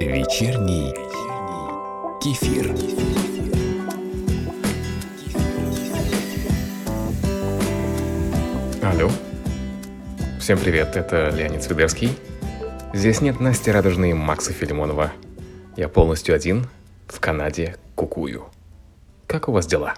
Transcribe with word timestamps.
Вечерний 0.00 0.94
кефир. 2.22 2.72
Алло. 8.82 9.10
Всем 10.38 10.58
привет, 10.58 10.96
это 10.96 11.30
Леонид 11.30 11.62
Свидерский. 11.62 12.16
Здесь 12.94 13.20
нет 13.20 13.40
Насти 13.40 13.72
Радужной 13.72 14.10
и 14.10 14.14
Макса 14.14 14.52
Филимонова. 14.52 15.12
Я 15.76 15.88
полностью 15.88 16.34
один 16.34 16.68
в 17.08 17.18
Канаде 17.18 17.76
кукую. 17.96 18.44
Как 19.26 19.48
у 19.48 19.52
вас 19.52 19.66
дела? 19.66 19.94